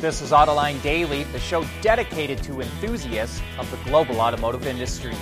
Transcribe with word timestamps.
This 0.00 0.22
is 0.22 0.30
Autoline 0.30 0.80
Daily, 0.80 1.24
the 1.24 1.40
show 1.40 1.66
dedicated 1.82 2.40
to 2.44 2.60
enthusiasts 2.60 3.42
of 3.58 3.68
the 3.72 3.76
global 3.78 4.20
automotive 4.20 4.64
industry. 4.64 5.12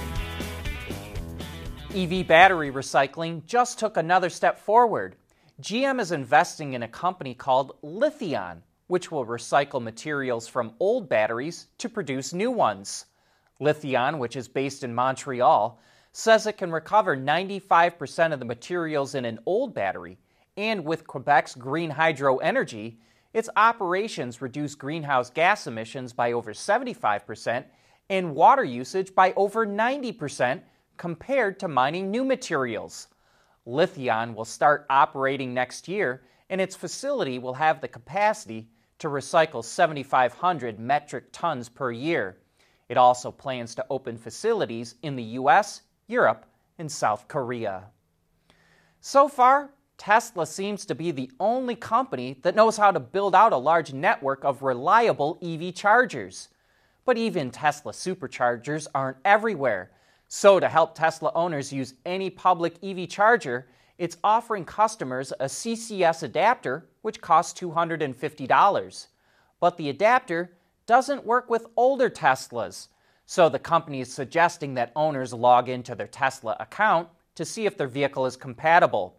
EV 1.95 2.27
battery 2.27 2.71
recycling 2.71 3.47
just 3.47 3.79
took 3.79 3.97
another 3.97 4.29
step 4.29 4.59
forward. 4.59 5.17
GM 5.62 5.99
is 5.99 6.12
investing 6.12 6.75
in 6.75 6.83
a 6.83 6.89
company 6.89 7.33
called 7.33 7.75
Lithion, 7.83 8.59
which 8.87 9.11
will 9.11 9.25
recycle 9.25 9.82
materials 9.82 10.46
from 10.46 10.75
old 10.79 11.08
batteries 11.08 11.68
to 11.79 11.88
produce 11.88 12.34
new 12.34 12.50
ones. 12.50 13.06
Lithion, 13.58 14.18
which 14.18 14.36
is 14.36 14.46
based 14.46 14.84
in 14.84 14.95
Montreal, 14.95 15.80
says 16.12 16.46
it 16.46 16.58
can 16.58 16.70
recover 16.70 17.16
95% 17.16 18.34
of 18.34 18.40
the 18.40 18.45
materials 18.45 19.14
in 19.14 19.24
an 19.24 19.38
old 19.46 19.72
battery, 19.72 20.18
and 20.54 20.84
with 20.84 21.06
Quebec's 21.06 21.54
green 21.54 21.88
hydro 21.88 22.36
energy, 22.36 23.00
its 23.37 23.50
operations 23.57 24.41
reduce 24.41 24.75
greenhouse 24.75 25.29
gas 25.29 25.67
emissions 25.67 26.11
by 26.11 26.32
over 26.32 26.54
75% 26.54 27.67
and 28.09 28.35
water 28.35 28.64
usage 28.64 29.14
by 29.14 29.35
over 29.36 29.67
90% 29.67 30.62
compared 30.96 31.61
to 31.61 31.68
mining 31.68 32.11
new 32.11 32.25
materials. 32.25 33.09
Lithion 33.67 34.34
will 34.34 34.47
start 34.47 34.86
operating 34.89 35.53
next 35.53 35.86
year, 35.86 36.22
and 36.48 36.62
its 36.62 36.75
facility 36.75 37.39
will 37.39 37.53
have 37.53 37.83
the 37.83 37.89
capacity 37.89 38.70
to 39.00 39.09
recycle 39.09 39.62
7,500 39.62 40.78
metric 40.78 41.27
tons 41.31 41.69
per 41.69 41.92
year. 41.92 42.39
It 42.89 42.97
also 42.97 43.31
plans 43.31 43.75
to 43.75 43.84
open 43.91 44.17
facilities 44.17 44.95
in 45.03 45.14
the 45.14 45.37
US, 45.41 45.83
Europe, 46.06 46.47
and 46.78 46.91
South 46.91 47.28
Korea. 47.28 47.91
So 49.03 49.28
far, 49.28 49.73
Tesla 49.98 50.47
seems 50.47 50.84
to 50.84 50.95
be 50.95 51.11
the 51.11 51.31
only 51.41 51.75
company 51.75 52.39
that 52.42 52.55
knows 52.55 52.77
how 52.77 52.91
to 52.91 53.00
build 53.00 53.34
out 53.34 53.53
a 53.53 53.56
large 53.56 53.92
network 53.92 54.45
of 54.45 54.62
reliable 54.62 55.39
EV 55.42 55.75
chargers. 55.75 56.48
But 57.05 57.17
even 57.17 57.51
Tesla 57.51 57.93
superchargers 57.93 58.87
aren't 58.95 59.19
everywhere. 59.25 59.91
So, 60.29 60.61
to 60.61 60.69
help 60.69 60.95
Tesla 60.95 61.31
owners 61.35 61.73
use 61.73 61.95
any 62.05 62.31
public 62.31 62.83
EV 62.83 63.09
charger, 63.09 63.69
it's 63.97 64.19
offering 64.23 64.65
customers 64.65 65.33
a 65.41 65.47
CCS 65.47 66.25
adapter, 66.25 66.89
which 67.03 67.20
costs 67.20 67.59
$250. 67.59 69.07
But 69.61 69.77
the 69.77 69.89
adapter 69.89 70.57
doesn't 70.87 71.25
work 71.25 71.48
with 71.48 71.67
older 71.77 72.11
Teslas. 72.11 72.89
So, 73.25 73.48
the 73.48 73.59
company 73.59 74.01
is 74.01 74.13
suggesting 74.13 74.75
that 74.75 74.92
owners 74.95 75.33
log 75.33 75.69
into 75.69 75.95
their 75.95 76.09
Tesla 76.09 76.57
account 76.61 77.09
to 77.37 77.45
see 77.45 77.67
if 77.67 77.79
their 77.79 77.89
vehicle 77.89 78.27
is 78.27 78.37
compatible. 78.37 79.17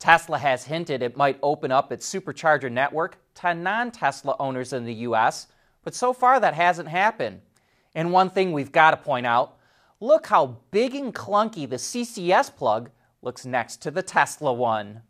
Tesla 0.00 0.38
has 0.38 0.64
hinted 0.64 1.02
it 1.02 1.16
might 1.16 1.38
open 1.42 1.70
up 1.70 1.92
its 1.92 2.12
supercharger 2.12 2.72
network 2.72 3.18
to 3.34 3.54
non 3.54 3.92
Tesla 3.92 4.34
owners 4.40 4.72
in 4.72 4.84
the 4.84 4.94
US, 4.94 5.46
but 5.84 5.94
so 5.94 6.12
far 6.12 6.40
that 6.40 6.54
hasn't 6.54 6.88
happened. 6.88 7.42
And 7.94 8.10
one 8.10 8.30
thing 8.30 8.52
we've 8.52 8.72
got 8.72 8.92
to 8.92 8.96
point 8.96 9.26
out 9.26 9.58
look 10.00 10.26
how 10.26 10.56
big 10.70 10.94
and 10.94 11.14
clunky 11.14 11.68
the 11.68 11.76
CCS 11.76 12.56
plug 12.56 12.90
looks 13.20 13.44
next 13.44 13.82
to 13.82 13.90
the 13.90 14.02
Tesla 14.02 14.52
one. 14.52 15.02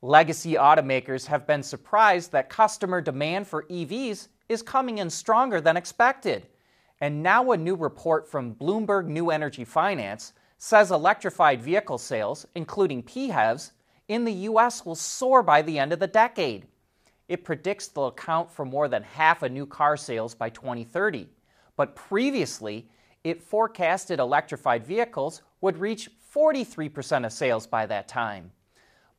Legacy 0.00 0.52
automakers 0.52 1.26
have 1.26 1.46
been 1.46 1.62
surprised 1.62 2.30
that 2.30 2.48
customer 2.48 3.00
demand 3.00 3.48
for 3.48 3.64
EVs 3.64 4.28
is 4.48 4.62
coming 4.62 4.98
in 4.98 5.10
stronger 5.10 5.60
than 5.60 5.76
expected. 5.76 6.46
And 7.00 7.22
now, 7.22 7.50
a 7.50 7.56
new 7.56 7.74
report 7.74 8.30
from 8.30 8.54
Bloomberg 8.54 9.06
New 9.06 9.30
Energy 9.30 9.64
Finance 9.64 10.32
says 10.64 10.90
electrified 10.90 11.60
vehicle 11.60 11.98
sales, 11.98 12.46
including 12.54 13.02
PHEVs, 13.02 13.72
in 14.08 14.24
the 14.24 14.32
U.S. 14.48 14.86
will 14.86 14.94
soar 14.94 15.42
by 15.42 15.60
the 15.60 15.78
end 15.78 15.92
of 15.92 15.98
the 15.98 16.06
decade. 16.06 16.64
It 17.28 17.44
predicts 17.44 17.88
they'll 17.88 18.06
account 18.06 18.50
for 18.50 18.64
more 18.64 18.88
than 18.88 19.02
half 19.02 19.42
of 19.42 19.52
new 19.52 19.66
car 19.66 19.98
sales 19.98 20.34
by 20.34 20.48
2030. 20.48 21.28
But 21.76 21.94
previously, 21.94 22.88
it 23.24 23.42
forecasted 23.42 24.18
electrified 24.18 24.86
vehicles 24.86 25.42
would 25.60 25.76
reach 25.76 26.08
43% 26.34 27.26
of 27.26 27.32
sales 27.34 27.66
by 27.66 27.84
that 27.84 28.08
time. 28.08 28.50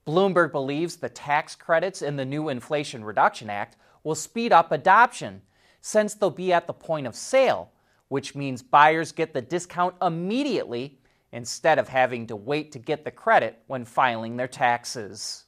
Bloomberg 0.07 0.51
believes 0.51 0.95
the 0.95 1.09
tax 1.09 1.53
credits 1.53 2.01
in 2.01 2.15
the 2.15 2.25
new 2.25 2.49
Inflation 2.49 3.05
Reduction 3.05 3.51
Act 3.51 3.77
will 4.03 4.15
speed 4.15 4.51
up 4.51 4.71
adoption 4.71 5.43
since 5.79 6.15
they'll 6.15 6.31
be 6.31 6.51
at 6.51 6.65
the 6.65 6.73
point 6.73 7.05
of 7.05 7.15
sale, 7.15 7.69
which 8.07 8.33
means 8.33 8.63
buyers 8.63 9.11
get 9.11 9.35
the 9.35 9.43
discount 9.43 9.93
immediately 10.01 10.97
instead 11.35 11.77
of 11.77 11.89
having 11.89 12.25
to 12.27 12.35
wait 12.35 12.71
to 12.71 12.79
get 12.79 13.03
the 13.03 13.11
credit 13.11 13.61
when 13.67 13.83
filing 13.83 14.37
their 14.37 14.47
taxes. 14.47 15.45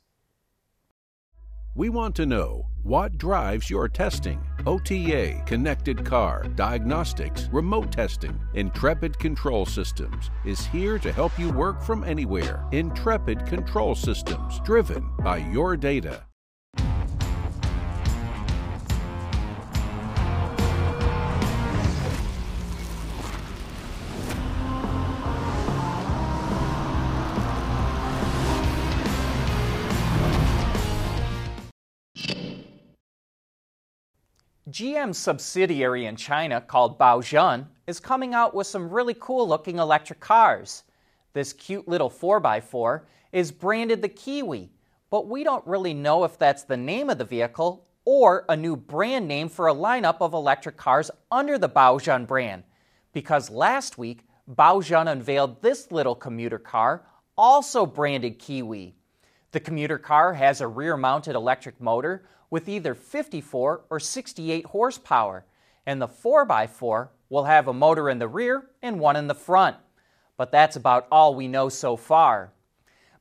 We 1.76 1.90
want 1.90 2.16
to 2.16 2.26
know 2.26 2.66
what 2.84 3.18
drives 3.18 3.70
your 3.70 3.88
testing. 3.88 4.42
OTA, 4.66 5.44
connected 5.46 6.04
car, 6.04 6.44
diagnostics, 6.56 7.48
remote 7.54 7.92
testing. 7.92 8.38
Intrepid 8.56 9.18
Control 9.18 9.66
Systems 9.66 10.30
is 10.44 10.66
here 10.66 11.00
to 11.00 11.12
help 11.12 11.38
you 11.40 11.52
work 11.52 11.82
from 11.82 12.04
anywhere. 12.04 12.66
Intrepid 12.72 13.46
Control 13.46 13.96
Systems, 13.96 14.60
driven 14.62 15.10
by 15.20 15.38
your 15.38 15.78
data. 15.78 16.24
GM's 34.78 35.18
subsidiary 35.18 36.06
in 36.06 36.16
China 36.16 36.62
called 36.62 37.00
Baojun 37.00 37.66
is 37.88 38.00
coming 38.00 38.36
out 38.36 38.54
with 38.54 38.68
some 38.68 38.92
really 38.92 39.16
cool 39.20 39.48
looking 39.48 39.80
electric 39.80 40.20
cars. 40.20 40.84
This 41.34 41.52
cute 41.52 41.88
little 41.88 42.12
4x4 42.12 43.02
is 43.32 43.52
branded 43.52 44.04
the 44.04 44.08
Kiwi, 44.08 44.70
but 45.10 45.28
we 45.28 45.44
don't 45.44 45.66
really 45.66 45.96
know 45.96 46.26
if 46.26 46.38
that's 46.38 46.62
the 46.62 46.78
name 46.78 47.10
of 47.10 47.18
the 47.18 47.26
vehicle 47.26 47.88
or 48.06 48.46
a 48.50 48.56
new 48.56 48.76
brand 48.76 49.28
name 49.28 49.50
for 49.50 49.68
a 49.68 49.74
lineup 49.74 50.18
of 50.22 50.36
electric 50.36 50.78
cars 50.78 51.10
under 51.32 51.58
the 51.58 51.68
Baojun 51.68 52.28
brand. 52.28 52.62
Because 53.14 53.50
last 53.50 53.98
week, 53.98 54.28
Baojun 54.48 55.12
unveiled 55.12 55.60
this 55.64 55.92
little 55.92 56.14
commuter 56.14 56.60
car, 56.60 57.04
also 57.36 57.84
branded 57.84 58.38
Kiwi. 58.38 58.94
The 59.54 59.60
commuter 59.60 59.98
car 59.98 60.36
has 60.36 60.62
a 60.62 60.68
rear 60.68 60.98
mounted 60.98 61.36
electric 61.36 61.82
motor 61.82 62.28
with 62.50 62.70
either 62.70 62.96
54 62.96 63.82
or 63.90 64.00
68 64.00 64.66
horsepower, 64.68 65.46
and 65.86 66.02
the 66.02 66.08
4x4 66.08 67.10
will 67.30 67.46
have 67.46 67.68
a 67.68 67.74
motor 67.74 68.10
in 68.10 68.20
the 68.20 68.28
rear 68.28 68.70
and 68.82 69.00
one 69.00 69.16
in 69.16 69.28
the 69.28 69.36
front. 69.36 69.76
But 70.38 70.52
that's 70.52 70.76
about 70.76 71.08
all 71.12 71.36
we 71.36 71.48
know 71.48 71.70
so 71.70 71.98
far. 71.98 72.54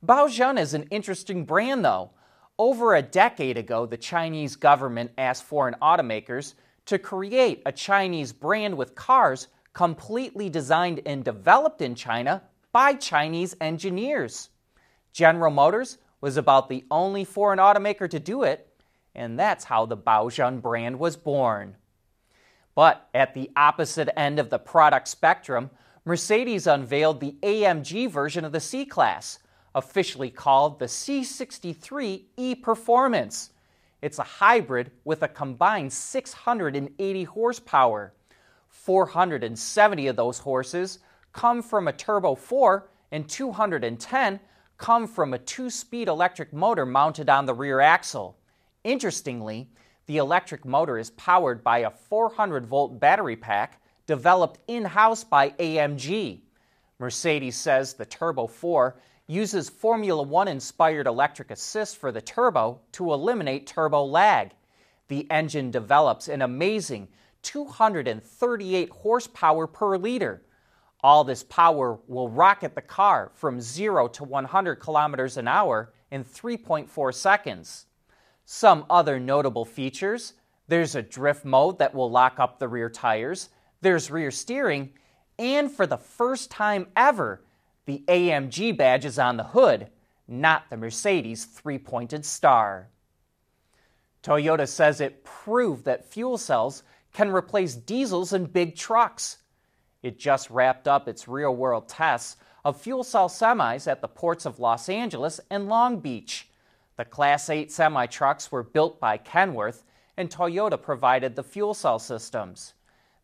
Baojun 0.05 0.59
is 0.59 0.75
an 0.75 0.85
interesting 0.91 1.45
brand, 1.45 1.85
though. 1.85 2.11
Over 2.59 2.95
a 2.95 3.03
decade 3.03 3.57
ago, 3.57 3.87
the 3.87 3.97
Chinese 3.97 4.57
government 4.57 5.11
asked 5.19 5.45
foreign 5.45 5.75
automakers 5.83 6.55
to 6.87 6.99
create 6.99 7.63
a 7.67 7.73
Chinese 7.73 8.33
brand 8.33 8.77
with 8.77 8.95
cars 8.95 9.49
completely 9.73 10.49
designed 10.49 11.03
and 11.05 11.25
developed 11.25 11.83
in 11.83 11.95
China 11.95 12.43
by 12.73 12.95
Chinese 12.95 13.55
engineers. 13.61 14.51
General 15.13 15.51
Motors 15.51 15.99
was 16.21 16.37
about 16.37 16.69
the 16.69 16.85
only 16.91 17.25
foreign 17.25 17.59
automaker 17.59 18.09
to 18.09 18.19
do 18.19 18.43
it, 18.43 18.69
and 19.17 19.39
that's 19.39 19.65
how 19.65 19.87
the 19.87 19.97
Baojun 19.97 20.61
brand 20.63 20.99
was 20.99 21.17
born. 21.17 21.77
But 22.75 23.09
at 23.15 23.35
the 23.35 23.51
opposite 23.57 24.17
end 24.19 24.39
of 24.39 24.51
the 24.51 24.59
product 24.59 25.09
spectrum, 25.09 25.71
Mercedes 26.05 26.67
unveiled 26.67 27.21
the 27.21 27.37
AMG 27.43 28.09
version 28.11 28.45
of 28.45 28.53
the 28.53 28.61
C 28.61 28.85
Class, 28.85 29.41
officially 29.75 30.31
called 30.31 30.79
the 30.79 30.85
C63 30.85 32.25
E 32.37 32.55
Performance. 32.55 33.51
It's 34.03 34.19
a 34.19 34.23
hybrid 34.23 34.93
with 35.05 35.23
a 35.23 35.29
combined 35.29 35.93
680 35.93 37.25
horsepower. 37.25 38.13
470 38.69 40.07
of 40.07 40.17
those 40.17 40.39
horses 40.39 40.99
come 41.33 41.63
from 41.63 41.89
a 41.89 41.93
Turbo 41.93 42.35
4, 42.35 42.89
and 43.11 43.29
210 43.29 44.41
come 44.77 45.07
from 45.07 45.33
a 45.33 45.39
two 45.39 45.71
speed 45.71 46.09
electric 46.09 46.53
motor 46.53 46.85
mounted 46.85 47.31
on 47.31 47.47
the 47.47 47.55
rear 47.55 47.81
axle. 47.81 48.37
Interestingly, 48.87 49.69
the 50.07 50.19
electric 50.19 50.65
motor 50.65 50.97
is 50.97 51.11
powered 51.11 51.65
by 51.65 51.79
a 51.79 51.91
400 51.91 52.65
volt 52.65 53.01
battery 53.01 53.35
pack 53.35 53.83
developed 54.07 54.61
in 54.69 54.85
house 54.85 55.25
by 55.25 55.51
AMG. 55.51 56.43
Mercedes 57.01 57.57
says 57.57 57.95
the 57.95 58.07
Turbo 58.07 58.47
4 58.47 58.97
uses 59.27 59.69
Formula 59.69 60.23
One 60.23 60.47
inspired 60.47 61.09
electric 61.09 61.51
assist 61.51 61.97
for 61.97 62.13
the 62.13 62.21
turbo 62.21 62.81
to 62.93 63.13
eliminate 63.13 63.67
turbo 63.67 64.05
lag. 64.05 64.53
The 65.09 65.29
engine 65.33 65.73
develops 65.73 66.29
an 66.29 66.43
amazing 66.43 67.09
238 67.43 68.91
horsepower 68.91 69.67
per 69.67 69.97
liter. 69.97 70.43
All 71.01 71.25
this 71.25 71.43
power 71.43 71.99
will 72.07 72.29
rocket 72.29 72.77
the 72.77 72.83
car 72.83 73.33
from 73.35 73.61
0 73.61 74.07
to 74.07 74.23
100 74.23 74.77
kilometers 74.77 75.37
an 75.39 75.49
hour 75.49 75.93
in 76.13 76.23
3.4 76.23 77.13
seconds. 77.13 77.86
Some 78.47 78.87
other 78.89 79.19
notable 79.19 79.65
features 79.65 80.35
there's 80.69 80.95
a 80.95 81.03
drift 81.03 81.45
mode 81.45 81.79
that 81.79 81.95
will 81.95 82.11
lock 82.11 82.39
up 82.39 82.59
the 82.59 82.69
rear 82.69 82.89
tires, 82.89 83.51
there's 83.83 84.11
rear 84.11 84.31
steering, 84.31 84.93
and 85.39 85.71
for 85.71 85.87
the 85.87 85.99
first 85.99 86.51
time 86.51 86.89
ever, 86.97 87.43
the 87.85 88.05
AMG 88.09 88.77
badge 88.77 89.05
is 89.05 89.19
on 89.19 89.37
the 89.37 89.45
hood, 89.45 89.91
not 90.27 90.65
the 90.71 90.77
Mercedes 90.77 91.45
three 91.45 91.79
pointed 91.79 92.25
star. 92.25 92.89
Toyota 94.23 94.67
says 94.67 95.01
it 95.01 95.25
proved 95.25 95.85
that 95.85 96.05
fuel 96.05 96.39
cells 96.39 96.83
can 97.13 97.31
replace 97.31 97.75
diesels 97.75 98.33
in 98.33 98.47
big 98.47 98.75
trucks. 98.75 99.39
It 100.03 100.19
just 100.19 100.51
wrapped 100.51 100.89
up 100.89 101.07
its 101.07 101.29
real 101.29 101.55
world 101.55 101.89
tests 101.89 102.37
of 102.65 102.81
fuel 102.81 103.05
cell 103.05 103.29
semis 103.29 103.87
at 103.87 104.01
the 104.01 104.09
ports 104.09 104.47
of 104.47 104.59
Los 104.59 104.89
Angeles 104.89 105.41
and 105.51 105.69
Long 105.69 106.01
Beach. 106.01 106.49
The 106.97 107.05
Class 107.05 107.51
8 107.51 107.71
semi 107.71 108.07
trucks 108.07 108.51
were 108.51 108.63
built 108.63 108.99
by 108.99 109.19
Kenworth, 109.19 109.85
and 110.17 110.31
Toyota 110.31 110.81
provided 110.81 111.37
the 111.37 111.43
fuel 111.43 111.75
cell 111.75 111.99
systems. 111.99 112.73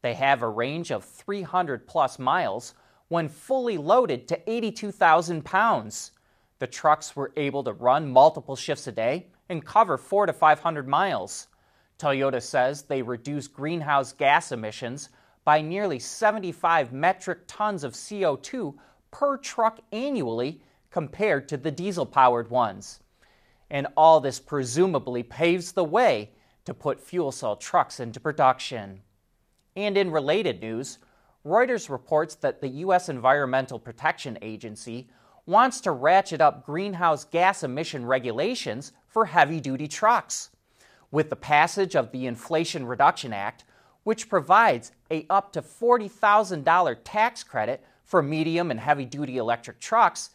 They 0.02 0.12
have 0.12 0.42
a 0.42 0.48
range 0.48 0.90
of 0.90 1.04
300 1.04 1.86
plus 1.86 2.18
miles 2.18 2.74
when 3.08 3.30
fully 3.30 3.78
loaded 3.78 4.28
to 4.28 4.50
82,000 4.50 5.42
pounds. 5.44 6.10
The 6.58 6.66
trucks 6.66 7.16
were 7.16 7.32
able 7.36 7.64
to 7.64 7.72
run 7.72 8.12
multiple 8.12 8.56
shifts 8.56 8.86
a 8.88 8.92
day 8.92 9.28
and 9.48 9.64
cover 9.64 9.96
4 9.96 10.26
to 10.26 10.34
500 10.34 10.86
miles. 10.86 11.48
Toyota 11.98 12.42
says 12.42 12.82
they 12.82 13.00
reduce 13.00 13.48
greenhouse 13.48 14.12
gas 14.12 14.52
emissions 14.52 15.08
by 15.44 15.62
nearly 15.62 15.98
75 15.98 16.92
metric 16.92 17.40
tons 17.46 17.84
of 17.84 17.94
CO2 17.94 18.74
per 19.10 19.38
truck 19.38 19.80
annually 19.92 20.60
compared 20.90 21.48
to 21.48 21.56
the 21.56 21.70
diesel 21.70 22.04
powered 22.04 22.50
ones. 22.50 23.00
And 23.72 23.88
all 23.96 24.20
this 24.20 24.38
presumably 24.38 25.22
paves 25.24 25.72
the 25.72 25.82
way 25.82 26.30
to 26.66 26.74
put 26.74 27.00
fuel 27.00 27.32
cell 27.32 27.56
trucks 27.56 27.98
into 27.98 28.20
production. 28.20 29.00
And 29.74 29.96
in 29.96 30.10
related 30.10 30.60
news, 30.60 30.98
Reuters 31.44 31.88
reports 31.88 32.34
that 32.36 32.60
the 32.60 32.68
U.S. 32.68 33.08
Environmental 33.08 33.78
Protection 33.78 34.38
Agency 34.42 35.08
wants 35.46 35.80
to 35.80 35.90
ratchet 35.90 36.42
up 36.42 36.64
greenhouse 36.64 37.24
gas 37.24 37.64
emission 37.64 38.04
regulations 38.04 38.92
for 39.08 39.24
heavy 39.24 39.58
duty 39.58 39.88
trucks. 39.88 40.50
With 41.10 41.30
the 41.30 41.36
passage 41.36 41.96
of 41.96 42.12
the 42.12 42.26
Inflation 42.26 42.86
Reduction 42.86 43.32
Act, 43.32 43.64
which 44.04 44.28
provides 44.28 44.92
a 45.10 45.26
up 45.30 45.52
to 45.54 45.62
$40,000 45.62 46.96
tax 47.04 47.42
credit 47.42 47.82
for 48.04 48.22
medium 48.22 48.70
and 48.70 48.78
heavy 48.78 49.06
duty 49.06 49.38
electric 49.38 49.80
trucks, 49.80 50.30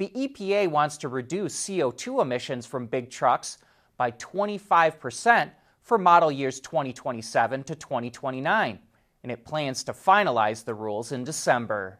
the 0.00 0.08
EPA 0.16 0.66
wants 0.66 0.96
to 0.96 1.08
reduce 1.08 1.54
CO2 1.54 2.22
emissions 2.22 2.64
from 2.64 2.86
big 2.86 3.10
trucks 3.10 3.58
by 3.98 4.10
25% 4.12 5.50
for 5.82 5.98
model 5.98 6.32
years 6.32 6.58
2027 6.58 7.62
to 7.64 7.74
2029, 7.74 8.78
and 9.22 9.30
it 9.30 9.44
plans 9.44 9.84
to 9.84 9.92
finalize 9.92 10.64
the 10.64 10.72
rules 10.72 11.12
in 11.12 11.22
December. 11.22 11.98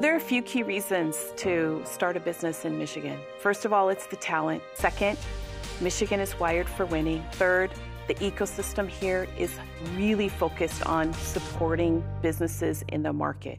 There 0.00 0.14
are 0.14 0.16
a 0.16 0.20
few 0.20 0.40
key 0.40 0.62
reasons 0.62 1.34
to 1.36 1.82
start 1.84 2.16
a 2.16 2.20
business 2.20 2.64
in 2.64 2.78
Michigan. 2.78 3.20
First 3.38 3.66
of 3.66 3.74
all, 3.74 3.90
it's 3.90 4.06
the 4.06 4.16
talent. 4.16 4.62
Second, 4.76 5.18
Michigan 5.82 6.20
is 6.20 6.40
wired 6.40 6.70
for 6.70 6.86
winning. 6.86 7.22
Third, 7.32 7.70
the 8.06 8.14
ecosystem 8.14 8.88
here 8.88 9.28
is 9.36 9.52
really 9.94 10.30
focused 10.30 10.86
on 10.86 11.12
supporting 11.12 12.02
businesses 12.22 12.82
in 12.88 13.02
the 13.02 13.12
market. 13.12 13.58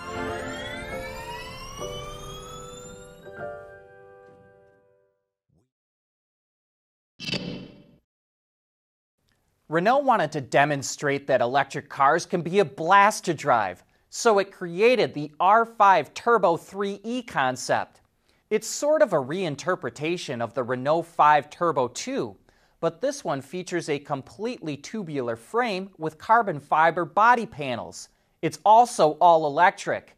Renault 9.71 9.99
wanted 9.99 10.33
to 10.33 10.41
demonstrate 10.41 11.27
that 11.27 11.39
electric 11.39 11.87
cars 11.87 12.25
can 12.25 12.41
be 12.41 12.59
a 12.59 12.65
blast 12.65 13.23
to 13.23 13.33
drive, 13.33 13.85
so 14.09 14.37
it 14.37 14.51
created 14.51 15.13
the 15.13 15.31
R5 15.39 16.13
Turbo 16.13 16.57
3E 16.57 17.25
concept. 17.25 18.01
It's 18.49 18.67
sort 18.67 19.01
of 19.01 19.13
a 19.13 19.15
reinterpretation 19.15 20.41
of 20.41 20.53
the 20.53 20.63
Renault 20.63 21.03
5 21.03 21.49
Turbo 21.49 21.87
2, 21.87 22.35
but 22.81 22.99
this 22.99 23.23
one 23.23 23.41
features 23.41 23.87
a 23.87 23.97
completely 23.97 24.75
tubular 24.75 25.37
frame 25.37 25.89
with 25.97 26.17
carbon 26.17 26.59
fiber 26.59 27.05
body 27.05 27.45
panels. 27.45 28.09
It's 28.41 28.59
also 28.65 29.11
all 29.21 29.47
electric. 29.47 30.17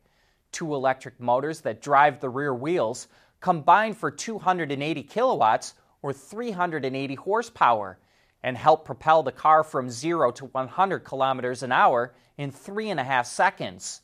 Two 0.51 0.73
electric 0.73 1.19
motors 1.19 1.61
that 1.61 1.79
drive 1.79 2.19
the 2.19 2.29
rear 2.29 2.55
wheels 2.55 3.07
combine 3.39 3.93
for 3.93 4.09
280 4.09 5.03
kilowatts 5.03 5.75
or 6.01 6.11
380 6.11 7.13
horsepower 7.13 7.99
and 8.43 8.57
help 8.57 8.85
propel 8.85 9.23
the 9.23 9.31
car 9.31 9.63
from 9.63 9.89
0 9.89 10.31
to 10.31 10.45
100 10.45 10.99
kilometers 10.99 11.63
an 11.63 11.71
hour 11.71 12.13
in 12.37 12.51
three 12.51 12.89
and 12.89 12.99
a 12.99 13.03
half 13.03 13.25
seconds. 13.25 14.01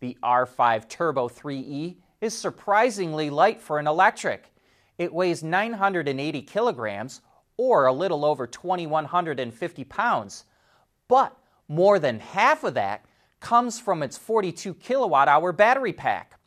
The 0.00 0.16
R5 0.22 0.88
Turbo 0.88 1.28
3E 1.28 1.96
is 2.20 2.36
surprisingly 2.36 3.30
light 3.30 3.60
for 3.60 3.78
an 3.78 3.86
electric. 3.86 4.50
It 4.96 5.12
weighs 5.12 5.42
980 5.42 6.42
kilograms 6.42 7.20
or 7.56 7.86
a 7.86 7.92
little 7.92 8.24
over 8.24 8.46
2,150 8.46 9.84
pounds. 9.84 10.44
But 11.08 11.36
more 11.68 11.98
than 11.98 12.20
half 12.20 12.64
of 12.64 12.74
that 12.74 13.04
comes 13.40 13.78
from 13.78 14.02
its 14.02 14.16
42 14.16 14.74
kilowatt 14.74 15.28
hour 15.28 15.52
battery 15.52 15.92
pack. 15.92 16.38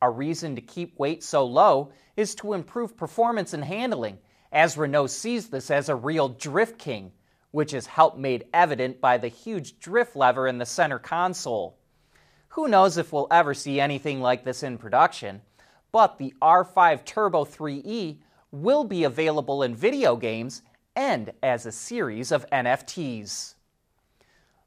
A 0.00 0.08
reason 0.08 0.54
to 0.56 0.62
keep 0.62 0.98
weight 0.98 1.22
so 1.22 1.44
low 1.44 1.92
is 2.16 2.34
to 2.36 2.54
improve 2.54 2.96
performance 2.96 3.52
and 3.52 3.64
handling, 3.64 4.18
as 4.52 4.76
Renault 4.76 5.08
sees 5.08 5.48
this 5.48 5.70
as 5.70 5.88
a 5.88 5.94
real 5.94 6.28
drift 6.28 6.78
king, 6.78 7.12
which 7.50 7.74
is 7.74 7.86
helped 7.86 8.18
made 8.18 8.46
evident 8.52 9.00
by 9.00 9.18
the 9.18 9.28
huge 9.28 9.78
drift 9.78 10.16
lever 10.16 10.46
in 10.46 10.58
the 10.58 10.66
center 10.66 10.98
console. 10.98 11.78
Who 12.50 12.68
knows 12.68 12.96
if 12.96 13.12
we'll 13.12 13.28
ever 13.30 13.54
see 13.54 13.80
anything 13.80 14.20
like 14.20 14.44
this 14.44 14.62
in 14.62 14.78
production, 14.78 15.42
but 15.92 16.18
the 16.18 16.34
R5 16.40 17.04
Turbo 17.04 17.44
3E 17.44 18.18
will 18.50 18.84
be 18.84 19.04
available 19.04 19.62
in 19.62 19.74
video 19.74 20.16
games 20.16 20.62
and 20.96 21.32
as 21.42 21.66
a 21.66 21.72
series 21.72 22.32
of 22.32 22.48
NFTs. 22.50 23.54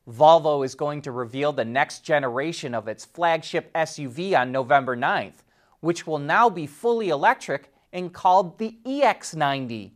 Volvo 0.10 0.66
is 0.66 0.76
going 0.76 1.02
to 1.04 1.12
reveal 1.12 1.54
the 1.54 1.66
next 1.66 2.00
generation 2.00 2.74
of 2.74 2.88
its 2.88 3.06
flagship 3.06 3.72
SUV 3.74 4.38
on 4.38 4.52
November 4.52 4.96
9th, 4.96 5.44
which 5.80 6.08
will 6.08 6.20
now 6.20 6.50
be 6.50 6.66
fully 6.66 7.10
electric 7.10 7.72
and 7.94 8.14
called 8.14 8.58
the 8.58 8.78
EX90. 8.86 9.92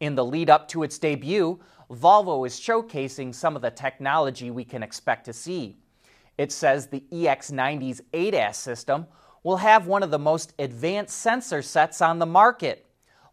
In 0.00 0.14
the 0.14 0.24
lead 0.24 0.50
up 0.50 0.68
to 0.68 0.82
its 0.82 0.98
debut, 0.98 1.60
Volvo 1.90 2.46
is 2.46 2.58
showcasing 2.58 3.34
some 3.34 3.54
of 3.54 3.62
the 3.62 3.70
technology 3.70 4.50
we 4.50 4.64
can 4.64 4.82
expect 4.82 5.26
to 5.26 5.32
see. 5.32 5.76
It 6.38 6.50
says 6.50 6.86
the 6.86 7.04
EX90's 7.12 8.00
ADAS 8.12 8.56
system 8.56 9.06
will 9.42 9.58
have 9.58 9.86
one 9.86 10.02
of 10.02 10.10
the 10.10 10.18
most 10.18 10.54
advanced 10.58 11.18
sensor 11.18 11.62
sets 11.62 12.00
on 12.00 12.18
the 12.18 12.26
market. 12.26 12.86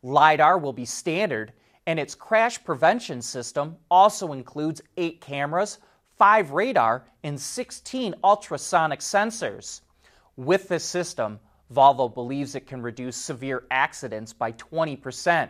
LiDAR 0.04 0.58
will 0.58 0.74
be 0.74 0.86
standard, 0.86 1.54
and 1.86 2.00
its 2.00 2.16
crash 2.16 2.63
prevention 2.63 3.22
system 3.22 3.78
also 3.89 4.34
includes 4.34 4.82
eight 4.98 5.22
cameras, 5.22 5.80
five 6.18 6.51
radar, 6.51 7.06
and 7.24 7.39
16 7.39 8.16
ultrasonic 8.24 9.00
sensors. 9.00 9.82
With 10.36 10.68
this 10.68 10.84
system, 10.84 11.39
Volvo 11.74 12.14
believes 12.14 12.56
it 12.56 12.68
can 12.68 12.82
reduce 12.82 13.16
severe 13.16 13.66
accidents 13.70 14.34
by 14.34 14.52
20%. 14.54 15.50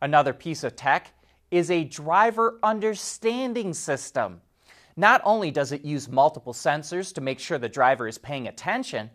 Another 0.00 0.32
piece 0.32 0.64
of 0.64 0.76
tech 0.76 1.12
is 1.50 1.70
a 1.70 1.84
driver 1.84 2.58
understanding 2.62 3.74
system. 3.74 4.40
Not 4.96 5.20
only 5.24 5.50
does 5.50 5.72
it 5.72 5.84
use 5.84 6.08
multiple 6.08 6.52
sensors 6.52 7.12
to 7.14 7.20
make 7.20 7.38
sure 7.38 7.58
the 7.58 7.68
driver 7.68 8.08
is 8.08 8.16
paying 8.16 8.48
attention, 8.48 9.10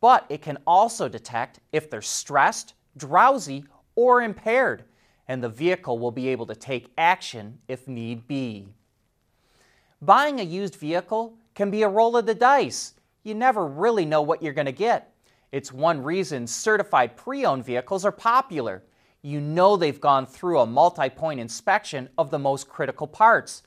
but 0.00 0.26
it 0.28 0.42
can 0.42 0.58
also 0.66 1.08
detect 1.08 1.60
if 1.72 1.88
they're 1.88 2.02
stressed, 2.02 2.74
drowsy, 2.96 3.64
or 3.94 4.22
impaired, 4.22 4.84
and 5.28 5.42
the 5.42 5.48
vehicle 5.48 5.98
will 5.98 6.10
be 6.10 6.28
able 6.28 6.46
to 6.46 6.54
take 6.54 6.92
action 6.98 7.58
if 7.68 7.86
need 7.86 8.26
be. 8.26 8.68
Buying 10.02 10.40
a 10.40 10.44
used 10.44 10.76
vehicle 10.76 11.36
can 11.54 11.70
be 11.70 11.82
a 11.82 11.88
roll 11.88 12.16
of 12.16 12.26
the 12.26 12.34
dice. 12.34 12.94
You 13.22 13.34
never 13.34 13.66
really 13.66 14.04
know 14.04 14.22
what 14.22 14.42
you're 14.42 14.54
going 14.54 14.66
to 14.66 14.72
get. 14.72 15.12
It's 15.52 15.72
one 15.72 16.02
reason 16.02 16.46
certified 16.46 17.16
pre 17.16 17.44
owned 17.44 17.64
vehicles 17.64 18.04
are 18.04 18.12
popular. 18.12 18.84
You 19.22 19.40
know 19.40 19.76
they've 19.76 20.00
gone 20.00 20.26
through 20.26 20.60
a 20.60 20.66
multi 20.66 21.10
point 21.10 21.40
inspection 21.40 22.08
of 22.16 22.30
the 22.30 22.38
most 22.38 22.68
critical 22.68 23.06
parts. 23.06 23.62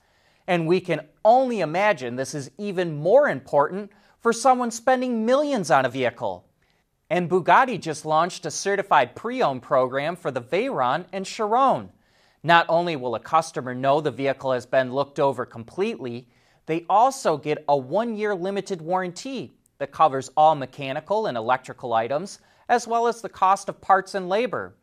And 0.48 0.68
we 0.68 0.80
can 0.80 1.02
only 1.24 1.60
imagine 1.62 2.16
this 2.16 2.34
is 2.34 2.52
even 2.58 2.98
more 2.98 3.30
important 3.30 3.92
for 4.20 4.34
someone 4.34 4.72
spending 4.72 5.26
millions 5.26 5.70
on 5.70 5.86
a 5.86 5.90
vehicle. 5.90 6.48
And 7.10 7.30
Bugatti 7.30 7.80
just 7.80 8.06
launched 8.06 8.46
a 8.46 8.52
certified 8.52 9.16
pre 9.16 9.42
owned 9.42 9.62
program 9.62 10.16
for 10.16 10.32
the 10.32 10.42
Veyron 10.42 11.06
and 11.12 11.26
Chiron. 11.26 11.90
Not 12.42 12.66
only 12.68 12.96
will 12.96 13.16
a 13.16 13.20
customer 13.20 13.76
know 13.76 14.02
the 14.02 14.12
vehicle 14.12 14.52
has 14.54 14.66
been 14.66 14.94
looked 14.94 15.20
over 15.20 15.46
completely, 15.46 16.28
they 16.66 16.86
also 16.90 17.38
get 17.38 17.64
a 17.68 17.78
one 17.78 18.16
year 18.16 18.34
limited 18.34 18.82
warranty 18.82 19.54
that 19.78 19.92
covers 19.92 20.30
all 20.38 20.56
mechanical 20.56 21.26
and 21.26 21.38
electrical 21.38 21.94
items, 21.94 22.40
as 22.70 22.88
well 22.88 23.08
as 23.08 23.22
the 23.22 23.30
cost 23.30 23.70
of 23.70 23.82
parts 23.82 24.16
and 24.16 24.30
labor. 24.30 24.76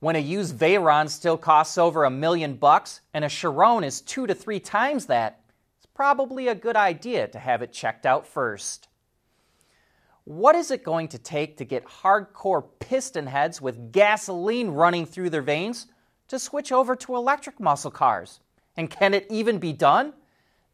When 0.00 0.16
a 0.16 0.20
used 0.20 0.58
Veyron 0.58 1.08
still 1.08 1.38
costs 1.38 1.78
over 1.78 2.04
a 2.04 2.10
million 2.10 2.56
bucks 2.56 3.00
and 3.14 3.24
a 3.24 3.28
Chiron 3.28 3.84
is 3.84 4.00
two 4.00 4.26
to 4.26 4.34
three 4.34 4.60
times 4.60 5.06
that, 5.06 5.40
it's 5.78 5.86
probably 5.94 6.48
a 6.48 6.54
good 6.54 6.76
idea 6.76 7.26
to 7.28 7.38
have 7.38 7.62
it 7.62 7.72
checked 7.72 8.04
out 8.04 8.26
first. 8.26 8.88
What 10.24 10.56
is 10.56 10.70
it 10.70 10.84
going 10.84 11.08
to 11.08 11.18
take 11.18 11.58
to 11.58 11.64
get 11.64 11.84
hardcore 11.84 12.64
piston 12.80 13.26
heads 13.26 13.60
with 13.60 13.92
gasoline 13.92 14.68
running 14.68 15.04
through 15.06 15.30
their 15.30 15.42
veins 15.42 15.86
to 16.28 16.38
switch 16.38 16.72
over 16.72 16.96
to 16.96 17.16
electric 17.16 17.60
muscle 17.60 17.90
cars? 17.90 18.40
And 18.76 18.90
can 18.90 19.14
it 19.14 19.26
even 19.30 19.58
be 19.58 19.72
done? 19.72 20.14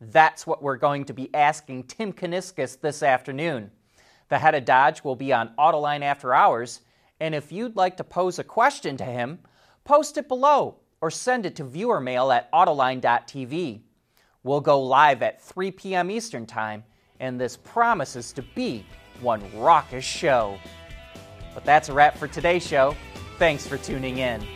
That's 0.01 0.47
what 0.47 0.63
we're 0.63 0.77
going 0.77 1.05
to 1.07 1.13
be 1.13 1.33
asking 1.35 1.85
Tim 1.85 2.13
Kuniskis 2.13 2.81
this 2.81 3.03
afternoon. 3.03 3.71
The 4.31 4.39
head 4.39 4.55
of 4.55 4.65
Dodge 4.65 5.05
will 5.05 5.17
be 5.17 5.33
on 5.33 5.53
Autoline 5.59 6.03
After 6.03 6.33
Hours, 6.33 6.81
and 7.21 7.35
if 7.35 7.53
you'd 7.53 7.77
like 7.77 7.99
to 7.99 8.05
pose 8.05 8.39
a 8.39 8.45
question 8.45 8.97
to 8.97 9.05
him, 9.05 9.41
post 9.85 10.17
it 10.17 10.29
below 10.29 10.77
or 11.03 11.11
send 11.11 11.45
it 11.45 11.57
to 11.57 11.65
viewermail 11.65 12.35
at 12.35 12.51
autoline.tv. 12.53 13.83
We'll 14.43 14.61
go 14.61 14.81
live 14.81 15.23
at 15.23 15.43
3 15.43 15.71
p.m. 15.73 16.11
Eastern 16.11 16.47
Time, 16.47 16.83
and 17.19 17.39
this 17.39 17.59
promises 17.59 18.33
to 18.33 18.43
be 18.43 18.87
one 19.21 19.43
raucous 19.59 20.05
show. 20.05 20.59
But 21.53 21.65
that's 21.65 21.91
a 21.91 21.93
wrap 21.93 22.17
for 22.17 22.29
today's 22.29 22.67
show. 22.67 22.97
Thanks 23.39 23.67
for 23.67 23.77
tuning 23.77 24.19
in. 24.19 24.47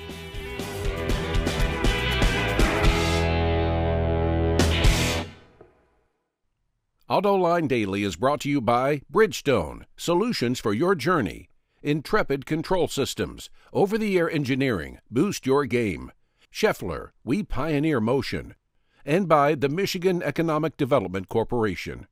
AutoLine 7.15 7.69
Daily 7.69 8.03
is 8.03 8.17
brought 8.17 8.41
to 8.41 8.51
you 8.51 8.61
by 8.61 9.03
Bridgestone, 9.09 9.85
solutions 9.97 10.59
for 10.59 10.75
your 10.75 10.97
journey. 10.97 11.49
Intrepid 11.81 12.45
Control 12.45 12.89
Systems, 12.89 13.51
over 13.73 13.97
the 13.97 14.19
air 14.19 14.29
engineering, 14.29 14.99
boost 15.13 15.47
your 15.47 15.65
game. 15.65 16.11
Schaeffler, 16.53 17.11
we 17.23 17.45
pioneer 17.45 18.01
motion. 18.01 18.57
And 19.05 19.29
by 19.29 19.55
the 19.55 19.69
Michigan 19.69 20.25
Economic 20.25 20.77
Development 20.77 21.29
Corporation. 21.29 22.09